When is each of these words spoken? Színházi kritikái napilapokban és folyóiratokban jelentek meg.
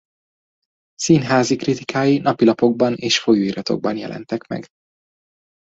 Színházi 0.95 1.55
kritikái 1.55 2.17
napilapokban 2.17 2.93
és 2.95 3.19
folyóiratokban 3.19 3.97
jelentek 3.97 4.47
meg. 4.47 4.67